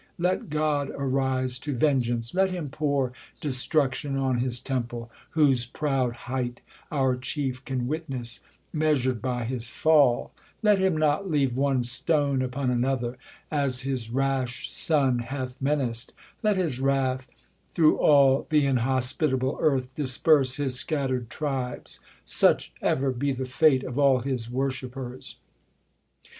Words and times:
Let 0.17 0.49
God 0.49 0.89
arise 0.95 1.59
to 1.59 1.75
vengeance; 1.75 2.33
let 2.33 2.49
him 2.49 2.69
pour 2.69 3.09
^ 3.09 3.13
Destruction 3.39 4.17
on 4.17 4.39
his 4.39 4.59
temple, 4.59 5.11
wliose 5.35 5.71
proud 5.71 6.13
height 6.25 6.61
Our 6.91 7.15
chief 7.15 7.63
can 7.65 7.87
witness, 7.87 8.39
measur'd 8.73 9.21
by 9.21 9.43
his 9.45 9.69
fall: 9.69 10.31
Let 10.63 10.79
him 10.79 10.97
not 10.97 11.29
leave 11.29 11.55
one 11.55 11.83
stone 11.83 12.41
upon 12.41 12.71
another, 12.71 13.19
As 13.51 13.81
his 13.81 14.09
rash 14.09 14.71
Son 14.71 15.19
hath 15.19 15.61
menac'd; 15.61 16.13
let 16.41 16.55
his 16.57 16.79
wrath, 16.79 17.29
Through 17.69 17.97
all 17.99 18.41
th' 18.45 18.53
inhospitable 18.53 19.59
earth 19.61 19.93
disperse 19.93 20.55
His 20.55 20.73
scatter'd 20.79 21.29
tribes; 21.29 21.99
such 22.25 22.73
ever 22.81 23.11
be 23.11 23.33
the 23.33 23.45
fate 23.45 23.83
Of 23.83 23.99
all 23.99 24.17
his 24.21 24.47
w^orshippers 24.47 25.35